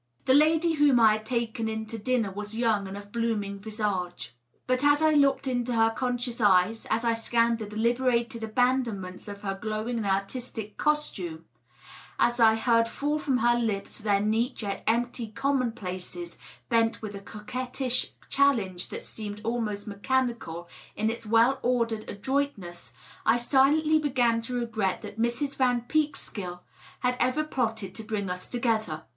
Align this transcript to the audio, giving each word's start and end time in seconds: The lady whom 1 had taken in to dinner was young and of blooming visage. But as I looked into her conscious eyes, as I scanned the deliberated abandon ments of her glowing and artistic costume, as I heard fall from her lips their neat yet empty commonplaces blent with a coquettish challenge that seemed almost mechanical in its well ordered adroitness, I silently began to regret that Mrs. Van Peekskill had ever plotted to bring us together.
The 0.25 0.33
lady 0.33 0.73
whom 0.73 0.97
1 0.97 1.09
had 1.11 1.25
taken 1.27 1.69
in 1.69 1.85
to 1.85 1.99
dinner 1.99 2.31
was 2.31 2.57
young 2.57 2.87
and 2.87 2.97
of 2.97 3.11
blooming 3.11 3.59
visage. 3.59 4.33
But 4.65 4.83
as 4.83 4.99
I 4.99 5.11
looked 5.11 5.47
into 5.47 5.73
her 5.75 5.91
conscious 5.91 6.41
eyes, 6.41 6.87
as 6.89 7.05
I 7.05 7.13
scanned 7.13 7.59
the 7.59 7.67
deliberated 7.67 8.43
abandon 8.43 8.99
ments 8.99 9.27
of 9.27 9.43
her 9.43 9.53
glowing 9.61 9.97
and 9.97 10.05
artistic 10.07 10.75
costume, 10.75 11.45
as 12.17 12.39
I 12.39 12.55
heard 12.55 12.87
fall 12.87 13.19
from 13.19 13.37
her 13.37 13.53
lips 13.55 13.99
their 13.99 14.19
neat 14.19 14.63
yet 14.63 14.83
empty 14.87 15.27
commonplaces 15.27 16.35
blent 16.67 17.03
with 17.03 17.13
a 17.13 17.19
coquettish 17.21 18.13
challenge 18.27 18.89
that 18.89 19.03
seemed 19.03 19.41
almost 19.43 19.85
mechanical 19.85 20.67
in 20.95 21.11
its 21.11 21.27
well 21.27 21.59
ordered 21.61 22.09
adroitness, 22.09 22.91
I 23.23 23.37
silently 23.37 23.99
began 23.99 24.41
to 24.41 24.55
regret 24.55 25.03
that 25.03 25.19
Mrs. 25.19 25.55
Van 25.57 25.81
Peekskill 25.81 26.61
had 27.01 27.17
ever 27.19 27.43
plotted 27.43 27.93
to 27.93 28.03
bring 28.03 28.31
us 28.31 28.47
together. 28.47 29.03